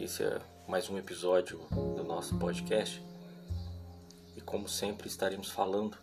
Esse 0.00 0.22
é 0.22 0.38
mais 0.66 0.88
um 0.88 0.96
episódio 0.96 1.60
do 1.94 2.02
nosso 2.02 2.38
podcast. 2.38 3.04
E 4.34 4.40
como 4.40 4.66
sempre 4.66 5.06
estaremos 5.06 5.50
falando 5.50 5.98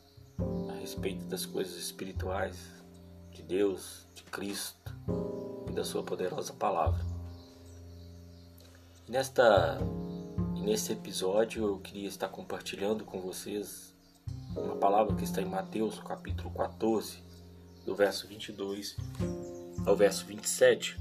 a 0.70 0.74
respeito 0.74 1.26
das 1.26 1.48
coisas 1.48 1.76
espirituais 1.76 2.60
de 3.32 3.42
Deus, 3.42 4.06
de 4.14 4.22
Cristo 4.22 4.96
e 5.68 5.72
da 5.72 5.84
sua 5.84 6.04
poderosa 6.04 6.54
palavra. 6.54 7.04
Nesta 9.08 9.80
nesse 10.62 10.94
episódio 10.94 11.66
eu 11.66 11.80
queria 11.80 12.08
estar 12.08 12.30
compartilhando 12.30 13.04
com 13.04 13.20
vocês 13.20 13.96
uma 14.56 14.76
palavra 14.76 15.16
que 15.16 15.24
está 15.24 15.42
em 15.42 15.46
Mateus, 15.46 16.00
capítulo 16.02 16.52
14, 16.52 17.18
do 17.84 17.96
verso 17.96 18.28
22 18.28 18.96
ao 19.88 19.96
verso 19.96 20.24
27, 20.28 21.00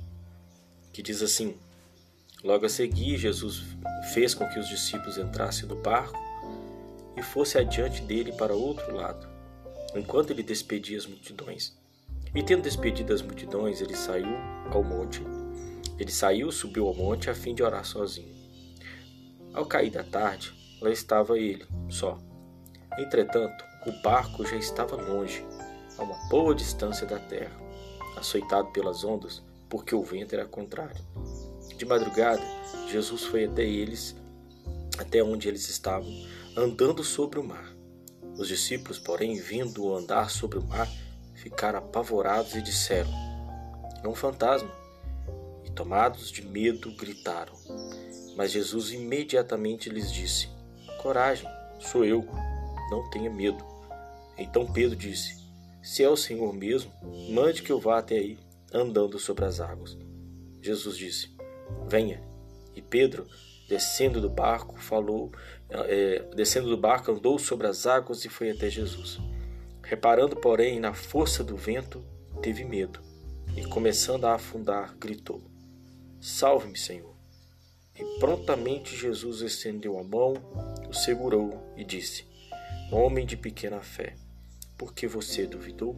que 0.94 1.02
diz 1.02 1.20
assim: 1.20 1.58
Logo 2.46 2.64
a 2.64 2.68
seguir, 2.68 3.18
Jesus 3.18 3.64
fez 4.14 4.32
com 4.32 4.48
que 4.48 4.60
os 4.60 4.68
discípulos 4.68 5.18
entrassem 5.18 5.68
no 5.68 5.74
barco 5.74 6.16
e 7.16 7.20
fosse 7.20 7.58
adiante 7.58 8.00
dele 8.02 8.30
para 8.30 8.54
outro 8.54 8.94
lado, 8.94 9.28
enquanto 9.96 10.30
ele 10.30 10.44
despedia 10.44 10.96
as 10.96 11.08
multidões. 11.08 11.76
E 12.32 12.44
tendo 12.44 12.62
despedido 12.62 13.12
as 13.12 13.20
multidões, 13.20 13.80
ele 13.80 13.96
saiu 13.96 14.36
ao 14.70 14.84
monte. 14.84 15.20
Ele 15.98 16.12
saiu, 16.12 16.52
subiu 16.52 16.86
ao 16.86 16.94
monte 16.94 17.28
a 17.28 17.34
fim 17.34 17.52
de 17.52 17.64
orar 17.64 17.84
sozinho. 17.84 18.32
Ao 19.52 19.66
cair 19.66 19.90
da 19.90 20.04
tarde, 20.04 20.54
lá 20.80 20.90
estava 20.90 21.36
ele, 21.36 21.66
só. 21.88 22.16
Entretanto, 22.96 23.64
o 23.88 24.02
barco 24.02 24.46
já 24.46 24.54
estava 24.54 24.94
longe, 24.94 25.44
a 25.98 26.02
uma 26.04 26.28
boa 26.28 26.54
distância 26.54 27.08
da 27.08 27.18
terra, 27.18 27.56
açoitado 28.16 28.70
pelas 28.70 29.02
ondas, 29.02 29.42
porque 29.68 29.96
o 29.96 30.02
vento 30.04 30.32
era 30.32 30.46
contrário. 30.46 31.04
De 31.76 31.84
madrugada, 31.84 32.42
Jesus 32.90 33.24
foi 33.24 33.44
até 33.44 33.64
eles, 33.64 34.14
até 34.98 35.22
onde 35.22 35.48
eles 35.48 35.68
estavam, 35.68 36.10
andando 36.56 37.02
sobre 37.04 37.38
o 37.38 37.44
mar. 37.44 37.74
Os 38.38 38.48
discípulos, 38.48 38.98
porém, 38.98 39.36
vindo 39.36 39.94
andar 39.94 40.30
sobre 40.30 40.58
o 40.58 40.62
mar, 40.62 40.88
ficaram 41.34 41.78
apavorados 41.78 42.54
e 42.54 42.62
disseram: 42.62 43.10
É 44.02 44.08
um 44.08 44.14
fantasma. 44.14 44.70
E 45.64 45.70
tomados 45.70 46.30
de 46.30 46.42
medo, 46.42 46.94
gritaram. 46.96 47.54
Mas 48.36 48.52
Jesus 48.52 48.92
imediatamente 48.92 49.88
lhes 49.88 50.12
disse: 50.12 50.48
Coragem, 51.02 51.48
sou 51.80 52.04
eu, 52.04 52.26
não 52.90 53.08
tenha 53.10 53.30
medo. 53.30 53.64
Então 54.38 54.70
Pedro 54.70 54.96
disse: 54.96 55.42
Se 55.82 56.02
é 56.02 56.08
o 56.08 56.16
Senhor 56.16 56.52
mesmo, 56.52 56.92
mande 57.30 57.62
que 57.62 57.72
eu 57.72 57.80
vá 57.80 57.98
até 57.98 58.16
aí, 58.16 58.38
andando 58.72 59.18
sobre 59.18 59.44
as 59.44 59.60
águas. 59.60 59.96
Jesus 60.60 60.96
disse: 60.96 61.35
venha. 61.88 62.22
E 62.74 62.82
Pedro, 62.82 63.26
descendo 63.68 64.20
do 64.20 64.28
barco, 64.28 64.78
falou, 64.78 65.32
é, 65.70 66.24
descendo 66.34 66.68
do 66.68 66.76
barco, 66.76 67.12
andou 67.12 67.38
sobre 67.38 67.66
as 67.66 67.86
águas 67.86 68.24
e 68.24 68.28
foi 68.28 68.50
até 68.50 68.68
Jesus. 68.68 69.18
Reparando, 69.82 70.36
porém, 70.36 70.80
na 70.80 70.94
força 70.94 71.44
do 71.44 71.56
vento, 71.56 72.04
teve 72.42 72.64
medo 72.64 73.00
e, 73.56 73.64
começando 73.64 74.24
a 74.24 74.34
afundar, 74.34 74.96
gritou: 74.98 75.42
Salve-me, 76.20 76.76
Senhor! 76.76 77.14
E 77.98 78.04
prontamente 78.18 78.94
Jesus 78.94 79.40
estendeu 79.40 79.98
a 79.98 80.04
mão, 80.04 80.34
o 80.88 80.92
segurou 80.92 81.72
e 81.76 81.84
disse: 81.84 82.26
Homem 82.92 83.24
de 83.24 83.36
pequena 83.36 83.80
fé, 83.80 84.14
por 84.76 84.92
que 84.92 85.06
você 85.06 85.46
duvidou? 85.46 85.96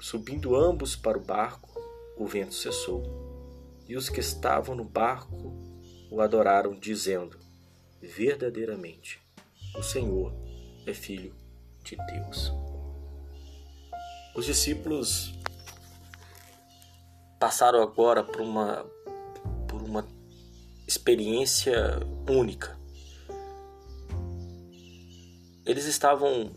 Subindo 0.00 0.54
ambos 0.54 0.94
para 0.94 1.16
o 1.16 1.24
barco, 1.24 1.80
o 2.16 2.26
vento 2.26 2.54
cessou 2.54 3.31
e 3.92 3.96
os 3.96 4.08
que 4.08 4.20
estavam 4.20 4.74
no 4.74 4.84
barco 4.84 5.52
o 6.10 6.22
adoraram, 6.22 6.72
dizendo: 6.80 7.38
Verdadeiramente, 8.00 9.20
o 9.76 9.82
Senhor 9.82 10.32
é 10.86 10.94
Filho 10.94 11.34
de 11.84 11.96
Deus. 11.96 12.50
Os 14.34 14.46
discípulos 14.46 15.38
passaram 17.38 17.82
agora 17.82 18.24
por 18.24 18.40
uma, 18.40 18.82
por 19.68 19.82
uma 19.82 20.08
experiência 20.88 22.00
única. 22.26 22.74
Eles 25.66 25.84
estavam, 25.84 26.50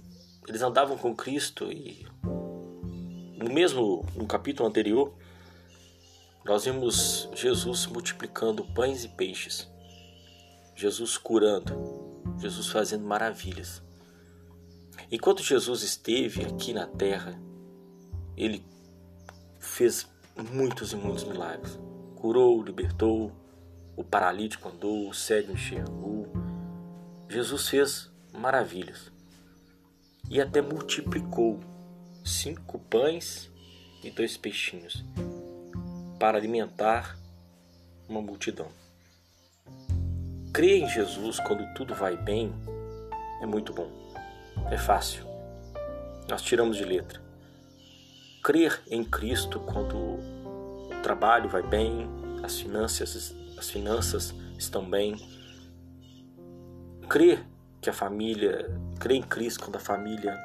eles 0.48 0.62
andavam 0.62 0.98
com 0.98 1.14
Cristo 1.14 1.70
e 1.70 2.08
no 3.38 3.54
mesmo 3.54 4.06
no 4.16 4.26
capítulo 4.26 4.70
anterior 4.70 5.14
nós 6.46 6.66
vimos 6.66 7.28
Jesus 7.34 7.88
multiplicando 7.88 8.64
pães 8.64 9.04
e 9.04 9.10
peixes, 9.10 9.68
Jesus 10.76 11.18
curando, 11.18 12.24
Jesus 12.38 12.68
fazendo 12.68 13.04
maravilhas. 13.04 13.82
Enquanto 15.12 15.42
Jesus 15.42 15.82
esteve 15.82 16.46
aqui 16.46 16.72
na 16.72 16.86
terra, 16.86 17.42
ele 18.38 18.64
fez 19.60 20.08
muitos 20.52 20.94
e 20.94 20.96
muitos 20.96 21.24
milagres. 21.24 21.80
Curou, 22.16 22.62
libertou, 22.62 23.32
o 23.96 24.04
paralítico 24.04 24.70
andou, 24.70 25.10
o 25.10 25.16
cego 25.16 25.52
enxergou. 25.52 26.32
Jesus 27.28 27.70
fez 27.70 28.12
maravilhas 28.32 29.12
e 30.30 30.40
até 30.40 30.62
multiplicou 30.62 31.60
cinco 32.24 32.78
pães 32.78 33.50
e 34.04 34.12
dois 34.12 34.38
peixinhos 34.38 35.04
para 36.20 36.38
alimentar 36.38 37.18
uma 38.08 38.22
multidão. 38.22 38.68
Crer 40.53 40.84
em 40.84 40.90
Jesus 40.90 41.40
quando 41.40 41.66
tudo 41.74 41.94
vai 41.94 42.16
bem 42.16 42.53
é 43.42 43.46
muito 43.46 43.74
bom. 43.74 43.90
É 44.72 44.78
fácil. 44.78 45.26
Nós 46.30 46.42
tiramos 46.42 46.78
de 46.78 46.86
letra. 46.86 47.22
Crer 48.44 48.81
em 48.90 49.03
Cristo 49.03 49.59
quando 49.59 49.98
o 49.98 51.02
trabalho 51.03 51.50
vai 51.50 51.62
bem, 51.62 52.08
as 52.44 52.59
finanças, 52.59 53.36
as 53.58 53.70
finanças 53.70 54.34
estão 54.58 54.90
bem. 54.90 55.16
Crer 57.09 57.46
que 57.82 57.90
a 57.90 57.94
família, 57.94 58.68
crer 59.00 59.18
em 59.18 59.24
Cristo 59.24 59.64
quando 59.64 59.76
a 59.76 59.80
família 59.80 60.36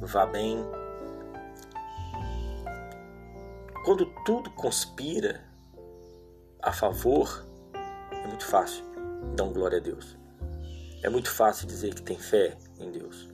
vá 0.00 0.26
bem, 0.26 0.58
quando 3.84 4.06
tudo 4.24 4.50
conspira 4.50 5.44
a 6.62 6.72
favor, 6.72 7.44
é 8.12 8.26
muito 8.28 8.46
fácil 8.46 8.84
dar 9.34 9.44
um 9.44 9.52
glória 9.52 9.78
a 9.78 9.80
Deus. 9.80 10.16
É 11.02 11.10
muito 11.10 11.30
fácil 11.30 11.66
dizer 11.66 11.94
que 11.94 12.02
tem 12.02 12.16
fé 12.16 12.56
em 12.78 12.90
Deus. 12.92 13.28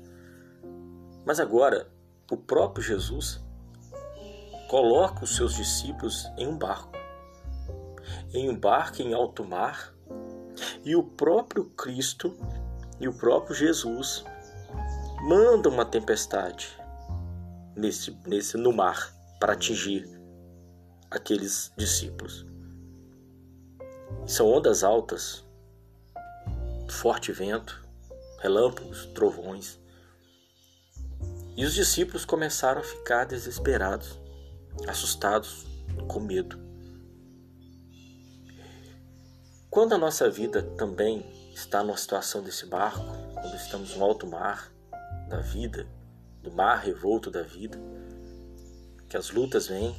Mas 1.26 1.38
agora, 1.38 1.87
o 2.31 2.37
próprio 2.37 2.82
Jesus 2.82 3.41
coloca 4.70 5.25
os 5.25 5.37
seus 5.37 5.54
discípulos 5.54 6.26
em 6.38 6.47
um 6.47 6.56
barco, 6.56 6.92
em 8.32 8.48
um 8.48 8.58
barco 8.58 9.03
em 9.03 9.12
alto 9.12 9.44
mar, 9.44 9.94
e 10.82 10.97
o 10.97 11.03
próprio 11.03 11.66
Cristo 11.70 12.34
e 12.98 13.06
o 13.06 13.12
próprio 13.12 13.54
Jesus 13.54 14.25
manda 15.20 15.69
uma 15.69 15.84
tempestade 15.84 16.69
nesse, 17.76 18.16
nesse 18.26 18.56
no 18.56 18.72
mar 18.72 19.14
para 19.38 19.53
atingir 19.53 20.17
aqueles 21.10 21.72
discípulos. 21.76 22.46
São 24.26 24.46
ondas 24.46 24.82
altas, 24.84 25.44
forte 26.88 27.32
vento, 27.32 27.82
relâmpagos, 28.41 29.06
trovões. 29.06 29.78
E 31.56 31.64
os 31.64 31.74
discípulos 31.74 32.24
começaram 32.24 32.80
a 32.80 32.84
ficar 32.84 33.25
desesperados, 33.25 34.19
assustados, 34.87 35.66
com 36.06 36.20
medo. 36.20 36.58
Quando 39.70 39.94
a 39.94 39.99
nossa 39.99 40.31
vida 40.31 40.62
também 40.76 41.25
está 41.52 41.82
numa 41.82 41.96
situação 41.96 42.43
desse 42.43 42.66
barco, 42.66 43.05
quando 43.34 43.55
estamos 43.56 43.94
no 43.96 44.05
alto 44.05 44.26
mar 44.26 44.72
da 45.28 45.40
vida, 45.40 45.87
do 46.43 46.52
mar 46.52 46.78
revolto 46.78 47.31
da 47.31 47.43
vida, 47.43 47.78
que 49.08 49.16
as 49.16 49.31
lutas 49.31 49.66
vêm, 49.66 49.94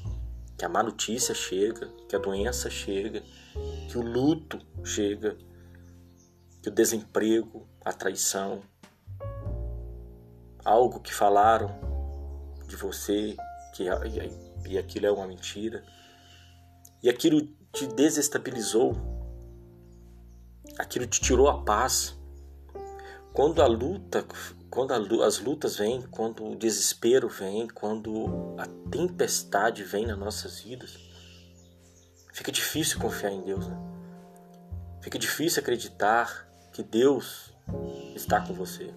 que 0.59 0.65
a 0.65 0.69
má 0.69 0.83
notícia 0.83 1.33
chega, 1.33 1.88
que 2.09 2.17
a 2.17 2.19
doença 2.19 2.69
chega, 2.69 3.23
que 3.89 3.97
o 3.97 4.01
luto 4.01 4.59
chega, 4.83 5.38
que 6.61 6.67
o 6.67 6.71
desemprego, 6.71 7.65
a 7.85 7.94
traição, 7.94 8.61
algo 10.65 11.00
que 11.00 11.13
falaram 11.13 11.69
de 12.67 12.75
você 12.75 13.38
que 13.73 13.85
e 14.67 14.77
aquilo 14.77 15.06
é 15.06 15.11
uma 15.11 15.25
mentira, 15.25 15.81
e 17.01 17.07
aquilo 17.09 17.41
te 17.71 17.88
desestabilizou, 17.88 18.97
aquilo 20.77 21.07
te 21.07 21.21
tirou 21.21 21.47
a 21.47 21.63
paz. 21.63 22.19
Quando 23.39 23.62
a 23.62 23.68
luta 23.68 24.25
quando 24.69 24.91
as 25.24 25.39
lutas 25.39 25.77
vêm, 25.77 26.01
quando 26.12 26.45
o 26.45 26.57
desespero 26.57 27.30
vem, 27.30 27.69
quando 27.69 28.53
a 28.57 28.68
tempestade 28.91 29.81
vem 29.81 30.06
nas 30.06 30.18
nossas 30.18 30.59
vidas, 30.59 31.00
fica 32.33 32.51
difícil 32.51 33.00
confiar 33.00 33.31
em 33.31 33.39
Deus. 33.39 33.65
Né? 33.65 33.77
Fica 35.01 35.18
difícil 35.18 35.62
acreditar 35.62 36.50
que 36.74 36.83
Deus 36.83 37.53
está 38.13 38.41
com 38.45 38.53
você. 38.53 38.94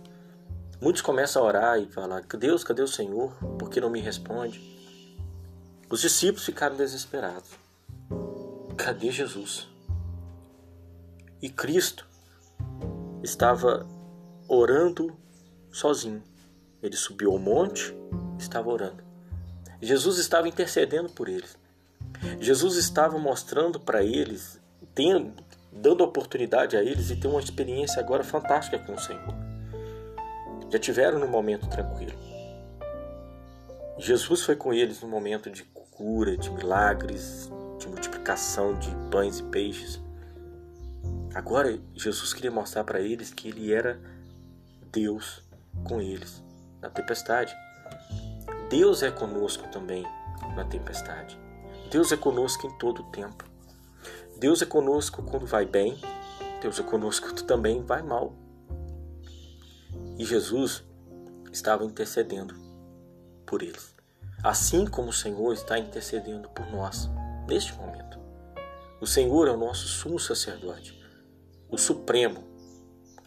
Muitos 0.80 1.02
começam 1.02 1.40
a 1.40 1.46
orar 1.46 1.78
e 1.78 1.86
falar: 1.86 2.22
Deus, 2.22 2.64
cadê 2.64 2.82
o 2.82 2.88
Senhor? 2.88 3.32
Por 3.60 3.70
que 3.70 3.80
não 3.80 3.90
me 3.90 4.00
responde? 4.00 4.60
Os 5.88 6.00
discípulos 6.00 6.44
ficaram 6.44 6.74
desesperados. 6.74 7.50
Cadê 8.76 9.12
Jesus? 9.12 9.68
E 11.40 11.48
Cristo 11.48 12.04
estava 13.22 14.01
orando 14.54 15.16
sozinho. 15.70 16.22
Ele 16.82 16.96
subiu 16.96 17.32
ao 17.32 17.38
monte, 17.38 17.96
estava 18.38 18.68
orando. 18.68 19.02
Jesus 19.80 20.18
estava 20.18 20.46
intercedendo 20.46 21.08
por 21.08 21.26
eles. 21.26 21.56
Jesus 22.38 22.76
estava 22.76 23.18
mostrando 23.18 23.80
para 23.80 24.04
eles, 24.04 24.60
tendo, 24.94 25.32
dando 25.72 26.04
oportunidade 26.04 26.76
a 26.76 26.82
eles 26.82 27.06
de 27.06 27.16
ter 27.16 27.28
uma 27.28 27.40
experiência 27.40 27.98
agora 27.98 28.22
fantástica 28.22 28.78
com 28.78 28.92
o 28.92 29.00
Senhor. 29.00 29.34
Já 30.70 30.78
tiveram 30.78 31.18
no 31.18 31.26
momento 31.26 31.66
tranquilo. 31.68 32.12
Jesus 33.98 34.42
foi 34.42 34.54
com 34.54 34.72
eles 34.72 35.00
no 35.00 35.08
momento 35.08 35.50
de 35.50 35.64
cura, 35.64 36.36
de 36.36 36.50
milagres, 36.50 37.50
de 37.78 37.88
multiplicação 37.88 38.74
de 38.78 38.90
pães 39.10 39.38
e 39.38 39.44
peixes. 39.44 40.00
Agora 41.34 41.78
Jesus 41.94 42.34
queria 42.34 42.50
mostrar 42.50 42.84
para 42.84 43.00
eles 43.00 43.32
que 43.32 43.48
ele 43.48 43.72
era 43.72 44.11
Deus 44.92 45.42
com 45.84 46.00
eles 46.02 46.42
na 46.80 46.90
tempestade. 46.90 47.56
Deus 48.68 49.02
é 49.02 49.10
conosco 49.10 49.66
também 49.68 50.02
na 50.54 50.64
tempestade. 50.64 51.38
Deus 51.90 52.12
é 52.12 52.16
conosco 52.16 52.66
em 52.66 52.78
todo 52.78 53.00
o 53.00 53.10
tempo. 53.10 53.44
Deus 54.38 54.60
é 54.60 54.66
conosco 54.66 55.22
quando 55.22 55.46
vai 55.46 55.64
bem, 55.64 55.98
Deus 56.60 56.78
é 56.78 56.82
conosco 56.82 57.28
quando 57.28 57.44
também 57.44 57.82
vai 57.82 58.02
mal. 58.02 58.34
E 60.18 60.24
Jesus 60.24 60.84
estava 61.52 61.84
intercedendo 61.84 62.54
por 63.46 63.62
eles, 63.62 63.94
assim 64.42 64.86
como 64.86 65.08
o 65.08 65.12
Senhor 65.12 65.52
está 65.52 65.78
intercedendo 65.78 66.48
por 66.50 66.66
nós 66.70 67.08
neste 67.46 67.72
momento. 67.74 68.18
O 69.00 69.06
Senhor 69.06 69.48
é 69.48 69.52
o 69.52 69.56
nosso 69.56 69.86
sumo 69.86 70.18
sacerdote, 70.18 71.00
o 71.70 71.78
Supremo, 71.78 72.51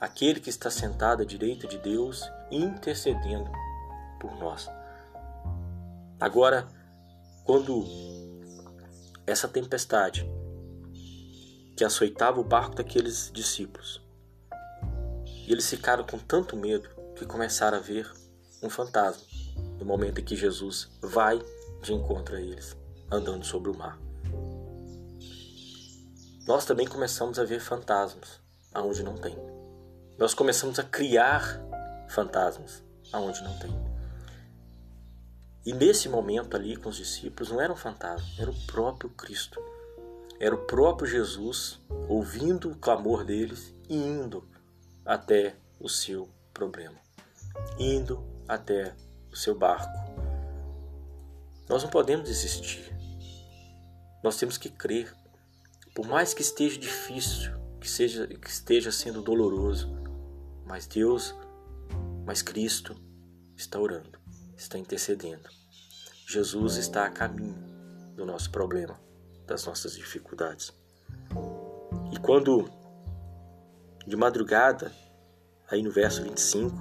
aquele 0.06 0.40
que 0.40 0.52
está 0.52 0.70
sentado 0.70 1.24
à 1.24 1.26
direita 1.26 1.68
de 1.68 1.80
Deus, 1.80 2.30
intercedendo 2.52 3.52
por 4.20 4.38
nós. 4.38 4.70
Agora, 6.20 6.68
quando 7.44 7.84
essa 9.26 9.48
tempestade 9.48 10.30
que 11.76 11.84
açoitava 11.84 12.40
o 12.40 12.44
barco 12.44 12.76
daqueles 12.76 13.32
discípulos, 13.34 14.00
e 15.28 15.52
eles 15.52 15.68
ficaram 15.68 16.06
com 16.06 16.20
tanto 16.20 16.56
medo 16.56 16.88
que 17.16 17.26
começaram 17.26 17.80
a 17.80 17.82
ver 17.82 18.10
um 18.62 18.70
fantasma 18.70 19.24
no 19.80 19.86
momento 19.86 20.22
em 20.22 20.24
que 20.24 20.36
Jesus 20.36 20.90
vai 21.02 21.42
de 21.82 21.94
encontro 21.94 22.36
a 22.36 22.42
eles, 22.42 22.78
andando 23.12 23.44
sobre 23.44 23.72
o 23.72 23.78
mar. 23.78 24.00
Nós 26.48 26.64
também 26.64 26.88
começamos 26.88 27.40
a 27.40 27.44
ver 27.44 27.60
fantasmas 27.60 28.40
aonde 28.72 29.02
não 29.02 29.16
tem. 29.16 29.55
Nós 30.18 30.34
começamos 30.34 30.80
a 30.80 30.84
criar 30.84 31.62
fantasmas 32.08 32.82
aonde 33.12 33.44
não 33.44 33.58
tem. 33.60 33.72
E 35.66 35.74
nesse 35.74 36.08
momento 36.08 36.56
ali 36.56 36.78
com 36.78 36.90
os 36.90 36.96
discípulos 36.96 37.52
não 37.52 37.60
era 37.60 37.74
um 37.74 37.76
fantasma, 37.76 38.26
era 38.40 38.50
o 38.50 38.66
próprio 38.66 39.10
Cristo. 39.10 39.62
Era 40.40 40.56
o 40.56 40.66
próprio 40.66 41.10
Jesus 41.10 41.82
ouvindo 42.08 42.72
o 42.72 42.76
clamor 42.76 43.26
deles 43.26 43.74
e 43.90 43.96
indo 43.96 44.48
até 45.06 45.56
o 45.80 45.90
seu 45.90 46.30
problema, 46.54 46.98
indo 47.78 48.24
até 48.48 48.96
o 49.32 49.36
seu 49.36 49.54
barco. 49.54 49.98
Nós 51.68 51.84
não 51.84 51.90
podemos 51.90 52.28
desistir. 52.28 52.94
Nós 54.24 54.38
temos 54.38 54.58
que 54.58 54.70
crer. 54.70 55.14
Por 55.94 56.08
mais 56.08 56.34
que 56.34 56.42
esteja 56.42 56.78
difícil, 56.78 57.52
que 57.80 57.90
seja 57.90 58.28
que 58.28 58.50
esteja 58.50 58.92
sendo 58.92 59.22
doloroso, 59.22 59.95
mas 60.66 60.88
Deus, 60.88 61.36
mas 62.26 62.42
Cristo 62.42 62.96
está 63.56 63.80
orando, 63.80 64.20
está 64.58 64.78
intercedendo. 64.78 65.48
Jesus 66.28 66.78
está 66.78 67.06
a 67.06 67.10
caminho 67.10 67.56
do 68.16 68.26
nosso 68.26 68.52
problema, 68.52 69.00
das 69.46 69.66
nossas 69.66 69.96
dificuldades. 69.96 70.74
E 72.12 72.18
quando 72.18 72.70
de 74.08 74.16
madrugada, 74.16 74.92
aí 75.70 75.84
no 75.84 75.92
verso 75.92 76.24
25, 76.24 76.76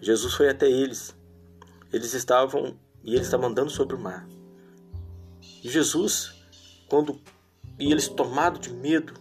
Jesus 0.00 0.34
foi 0.34 0.50
até 0.50 0.68
eles. 0.68 1.16
Eles 1.92 2.12
estavam 2.12 2.78
e 3.02 3.14
eles 3.14 3.26
estavam 3.26 3.48
andando 3.48 3.70
sobre 3.70 3.96
o 3.96 3.98
mar. 3.98 4.28
E 5.62 5.68
Jesus, 5.68 6.34
quando 6.88 7.20
e 7.78 7.90
eles 7.90 8.08
tomados 8.08 8.60
de 8.60 8.72
medo, 8.72 9.14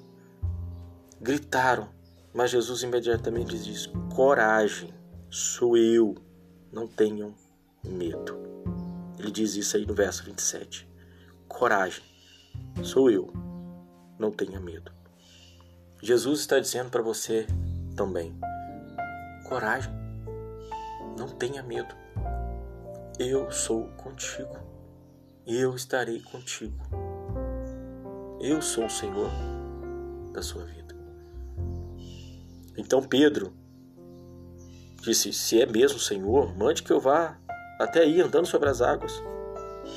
gritaram 1.22 1.90
mas 2.38 2.52
Jesus 2.52 2.84
imediatamente 2.84 3.58
diz: 3.58 3.90
Coragem, 4.14 4.94
sou 5.28 5.76
eu, 5.76 6.14
não 6.72 6.88
tenham 6.88 7.34
medo. 7.84 8.38
Ele 9.18 9.32
diz 9.32 9.56
isso 9.56 9.76
aí 9.76 9.88
no 9.88 9.96
verso 9.96 10.24
27. 10.24 10.88
Coragem, 11.48 12.04
sou 12.84 13.10
eu, 13.10 13.34
não 14.20 14.30
tenha 14.30 14.60
medo. 14.60 14.92
Jesus 16.00 16.42
está 16.42 16.60
dizendo 16.60 16.92
para 16.92 17.02
você 17.02 17.48
também: 17.96 18.40
coragem, 19.50 19.92
não 21.18 21.30
tenha 21.30 21.64
medo. 21.64 21.96
Eu 23.18 23.50
sou 23.50 23.88
contigo, 23.98 24.60
eu 25.48 25.76
estarei 25.76 26.22
contigo. 26.22 26.78
Eu 28.40 28.62
sou 28.62 28.86
o 28.86 28.90
Senhor 28.92 29.32
da 30.32 30.44
sua 30.44 30.66
vida. 30.66 30.87
Então 32.78 33.02
Pedro 33.02 33.54
disse: 35.02 35.34
Se 35.34 35.62
é 35.62 35.66
mesmo 35.66 36.00
Senhor, 36.00 36.56
mande 36.56 36.84
que 36.84 36.92
eu 36.92 37.00
vá 37.00 37.38
até 37.80 38.02
aí 38.02 38.22
andando 38.22 38.46
sobre 38.46 38.70
as 38.70 38.82
águas. 38.82 39.22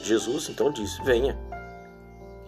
Jesus 0.03 0.49
então 0.49 0.73
disse: 0.73 1.03
Venha. 1.03 1.39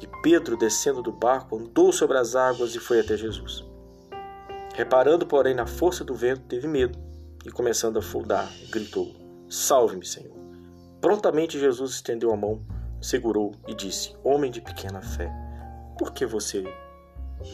E 0.00 0.06
Pedro, 0.22 0.56
descendo 0.56 1.02
do 1.02 1.12
barco, 1.12 1.56
andou 1.56 1.92
sobre 1.92 2.18
as 2.18 2.34
águas 2.34 2.74
e 2.74 2.80
foi 2.80 2.98
até 2.98 3.16
Jesus. 3.16 3.64
Reparando, 4.74 5.26
porém, 5.26 5.54
na 5.54 5.66
força 5.66 6.02
do 6.02 6.14
vento, 6.14 6.42
teve 6.48 6.66
medo 6.66 6.98
e, 7.44 7.50
começando 7.50 7.96
a 7.96 8.00
afundar, 8.00 8.50
gritou: 8.70 9.14
Salve-me, 9.48 10.04
Senhor. 10.04 10.36
Prontamente 11.00 11.58
Jesus 11.58 11.92
estendeu 11.92 12.32
a 12.32 12.36
mão, 12.36 12.62
segurou 13.00 13.52
e 13.68 13.74
disse: 13.74 14.16
Homem 14.24 14.50
de 14.50 14.60
pequena 14.60 15.02
fé, 15.02 15.30
por 15.98 16.12
que 16.12 16.24
você 16.24 16.64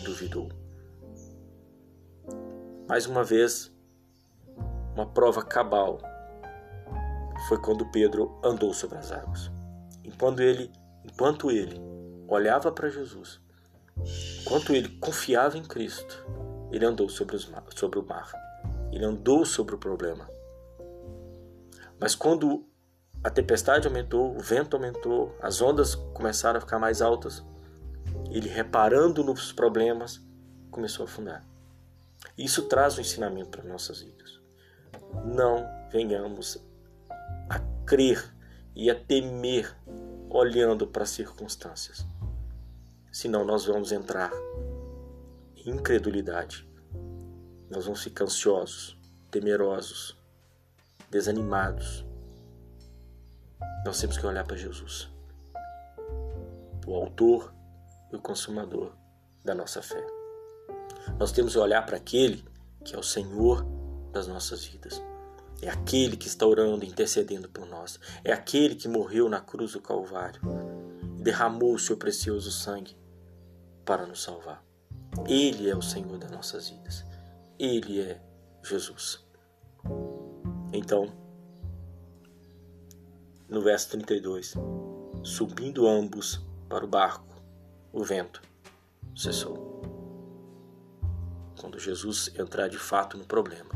duvidou? 0.04 0.48
Mais 2.88 3.04
uma 3.04 3.22
vez, 3.22 3.70
uma 4.94 5.04
prova 5.04 5.42
cabal 5.44 6.00
foi 7.46 7.60
quando 7.60 7.84
Pedro 7.90 8.40
andou 8.42 8.72
sobre 8.72 8.96
as 8.96 9.12
águas. 9.12 9.50
Enquanto 10.02 10.40
ele, 10.40 10.72
enquanto 11.04 11.50
ele 11.50 11.78
olhava 12.26 12.72
para 12.72 12.88
Jesus, 12.88 13.42
enquanto 14.40 14.72
ele 14.72 14.88
confiava 15.00 15.58
em 15.58 15.62
Cristo, 15.62 16.26
ele 16.72 16.86
andou 16.86 17.10
sobre, 17.10 17.36
os, 17.36 17.52
sobre 17.76 17.98
o 17.98 18.06
mar. 18.06 18.32
Ele 18.90 19.04
andou 19.04 19.44
sobre 19.44 19.74
o 19.74 19.78
problema. 19.78 20.26
Mas 22.00 22.14
quando 22.14 22.66
a 23.22 23.28
tempestade 23.28 23.86
aumentou, 23.86 24.34
o 24.34 24.40
vento 24.40 24.76
aumentou, 24.76 25.36
as 25.42 25.60
ondas 25.60 25.94
começaram 25.94 26.56
a 26.56 26.60
ficar 26.62 26.78
mais 26.78 27.02
altas, 27.02 27.44
ele 28.30 28.48
reparando 28.48 29.22
nos 29.22 29.52
problemas, 29.52 30.26
começou 30.70 31.04
a 31.04 31.08
afundar. 31.08 31.57
Isso 32.36 32.62
traz 32.68 32.98
um 32.98 33.00
ensinamento 33.00 33.50
para 33.50 33.64
nossas 33.64 34.00
vidas. 34.00 34.40
Não 35.24 35.68
venhamos 35.90 36.58
a 37.48 37.58
crer 37.84 38.34
e 38.74 38.90
a 38.90 38.94
temer 38.94 39.76
olhando 40.30 40.86
para 40.86 41.02
as 41.02 41.10
circunstâncias. 41.10 42.06
Senão 43.10 43.44
nós 43.44 43.64
vamos 43.64 43.90
entrar 43.90 44.30
em 45.56 45.70
incredulidade. 45.70 46.68
Nós 47.70 47.84
vamos 47.84 48.02
ficar 48.02 48.24
ansiosos, 48.24 48.96
temerosos, 49.30 50.16
desanimados. 51.10 52.06
Nós 53.84 54.00
temos 54.00 54.16
que 54.18 54.26
olhar 54.26 54.44
para 54.44 54.56
Jesus, 54.56 55.08
o 56.86 56.94
autor 56.94 57.52
e 58.12 58.16
o 58.16 58.20
consumador 58.20 58.92
da 59.44 59.54
nossa 59.54 59.82
fé. 59.82 60.17
Nós 61.18 61.32
temos 61.32 61.52
que 61.52 61.58
olhar 61.58 61.84
para 61.86 61.96
aquele 61.96 62.44
que 62.84 62.94
é 62.94 62.98
o 62.98 63.02
Senhor 63.02 63.64
das 64.12 64.26
nossas 64.26 64.64
vidas. 64.64 65.02
É 65.60 65.68
aquele 65.68 66.16
que 66.16 66.28
está 66.28 66.46
orando, 66.46 66.84
intercedendo 66.84 67.48
por 67.48 67.66
nós. 67.66 67.98
É 68.22 68.32
aquele 68.32 68.74
que 68.74 68.88
morreu 68.88 69.28
na 69.28 69.40
cruz 69.40 69.72
do 69.72 69.80
Calvário 69.80 70.40
e 71.18 71.22
derramou 71.22 71.74
o 71.74 71.78
seu 71.78 71.96
precioso 71.96 72.50
sangue 72.50 72.96
para 73.84 74.06
nos 74.06 74.22
salvar. 74.22 74.64
Ele 75.26 75.68
é 75.68 75.76
o 75.76 75.82
Senhor 75.82 76.16
das 76.18 76.30
nossas 76.30 76.68
vidas. 76.68 77.04
Ele 77.58 78.00
é 78.00 78.20
Jesus. 78.62 79.26
Então, 80.72 81.12
no 83.48 83.60
verso 83.62 83.90
32, 83.90 84.54
subindo 85.22 85.88
ambos 85.88 86.40
para 86.68 86.84
o 86.84 86.88
barco, 86.88 87.34
o 87.92 88.04
vento 88.04 88.40
cessou. 89.16 89.97
Quando 91.58 91.78
Jesus 91.78 92.30
entrar 92.38 92.68
de 92.68 92.78
fato 92.78 93.18
no 93.18 93.24
problema, 93.24 93.70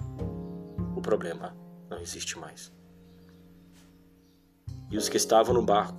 o 0.96 1.02
problema 1.02 1.56
não 1.90 1.98
existe 1.98 2.38
mais. 2.38 2.72
E 4.90 4.96
os 4.96 5.08
que 5.08 5.16
estavam 5.16 5.54
no 5.54 5.62
barco 5.62 5.98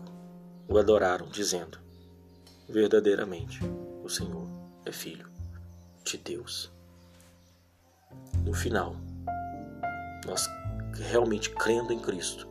o 0.67 0.77
adoraram, 0.77 1.27
dizendo: 1.27 1.77
Verdadeiramente, 2.69 3.59
o 4.01 4.09
Senhor 4.09 4.47
é 4.85 4.91
Filho 4.91 5.29
de 6.05 6.17
Deus. 6.17 6.71
No 8.45 8.53
final, 8.53 8.95
nós 10.25 10.47
realmente 10.93 11.49
crendo 11.49 11.91
em 11.91 11.99
Cristo, 11.99 12.47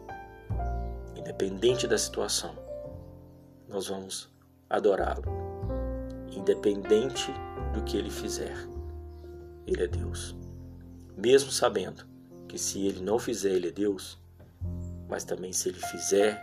independente 1.17 1.87
da 1.87 1.97
situação, 1.97 2.55
nós 3.69 3.89
vamos 3.89 4.29
adorá-lo, 4.69 5.25
independente 6.31 7.33
do 7.73 7.83
que 7.83 7.97
ele 7.97 8.11
fizer. 8.11 8.57
Ele 9.67 9.83
é 9.83 9.87
Deus. 9.87 10.37
Mesmo 11.17 11.51
sabendo 11.51 12.05
que 12.49 12.59
se 12.59 12.87
ele 12.87 13.01
não 13.01 13.19
fizer, 13.19 13.53
ele 13.53 13.69
é 13.69 13.73
Deus, 13.73 14.21
mas 15.09 15.25
também 15.25 15.53
se 15.53 15.69
ele 15.69 15.79
fizer, 15.79 16.43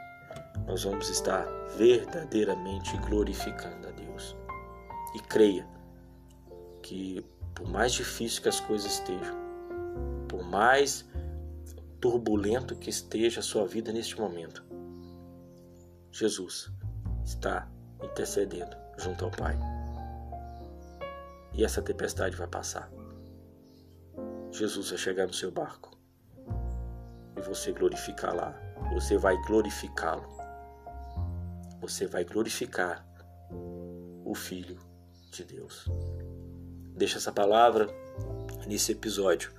nós 0.67 0.83
vamos 0.83 1.09
estar 1.09 1.45
verdadeiramente 1.77 2.95
glorificando 2.97 3.88
a 3.88 3.91
Deus. 3.91 4.35
E 5.15 5.19
creia 5.19 5.67
que 6.81 7.25
por 7.53 7.67
mais 7.67 7.91
difícil 7.91 8.41
que 8.41 8.49
as 8.49 8.59
coisas 8.59 8.93
estejam, 8.93 9.35
por 10.27 10.43
mais 10.43 11.05
turbulento 11.99 12.75
que 12.75 12.89
esteja 12.89 13.41
a 13.41 13.43
sua 13.43 13.67
vida 13.67 13.91
neste 13.91 14.19
momento, 14.19 14.63
Jesus 16.11 16.71
está 17.23 17.69
intercedendo 18.01 18.75
junto 18.97 19.25
ao 19.25 19.31
Pai. 19.31 19.57
E 21.53 21.65
essa 21.65 21.81
tempestade 21.81 22.35
vai 22.35 22.47
passar. 22.47 22.89
Jesus 24.51 24.89
vai 24.89 24.98
chegar 24.98 25.27
no 25.27 25.34
seu 25.34 25.51
barco 25.51 25.98
e 27.38 27.41
você 27.41 27.72
glorificar 27.72 28.36
lá. 28.36 28.53
Você 28.94 29.18
vai 29.18 29.38
glorificá-lo. 29.44 30.27
Você 31.82 32.08
vai 32.08 32.24
glorificar 32.24 33.06
o 34.25 34.34
Filho 34.36 34.77
de 35.32 35.44
Deus. 35.44 35.86
Deixa 36.96 37.18
essa 37.18 37.32
palavra 37.32 37.88
nesse 38.68 38.91
episódio. 38.91 39.51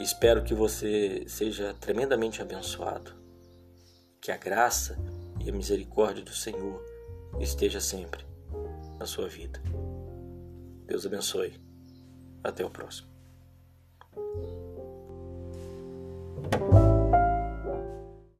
Espero 0.00 0.44
que 0.44 0.54
você 0.54 1.24
seja 1.26 1.74
tremendamente 1.74 2.42
abençoado. 2.42 3.12
Que 4.20 4.30
a 4.30 4.36
graça 4.36 4.98
e 5.44 5.48
a 5.48 5.52
misericórdia 5.52 6.22
do 6.22 6.34
Senhor 6.34 6.84
esteja 7.40 7.80
sempre 7.80 8.24
na 8.98 9.06
sua 9.06 9.28
vida. 9.28 9.60
Deus 10.86 11.06
abençoe. 11.06 11.54
Até 12.42 12.64
o 12.64 12.70
próximo. 12.70 13.07